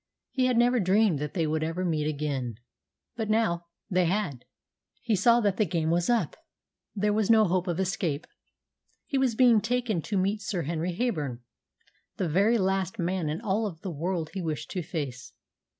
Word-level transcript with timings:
He 0.31 0.47
had 0.47 0.57
never 0.57 0.79
dreamed 0.79 1.19
that 1.19 1.35
they 1.35 1.45
would 1.45 1.61
ever 1.61 1.85
meet 1.85 2.07
again; 2.07 2.55
but, 3.15 3.29
now 3.29 3.67
they 3.87 4.05
had, 4.05 4.45
he 4.99 5.15
saw 5.15 5.39
that 5.41 5.57
the 5.57 5.63
game 5.67 5.91
was 5.91 6.09
up. 6.09 6.35
There 6.95 7.13
was 7.13 7.29
no 7.29 7.45
hope 7.45 7.67
of 7.67 7.79
escape. 7.79 8.25
He 9.05 9.19
was 9.19 9.35
being 9.35 9.61
taken 9.61 10.01
to 10.01 10.17
meet 10.17 10.41
Sir 10.41 10.63
Henry 10.63 10.93
Heyburn, 10.97 11.41
the 12.17 12.27
very 12.27 12.57
last 12.57 12.97
man 12.97 13.29
in 13.29 13.41
all 13.41 13.71
the 13.79 13.91
world 13.91 14.31
he 14.33 14.41
wished 14.41 14.71
to 14.71 14.81
face. 14.81 15.33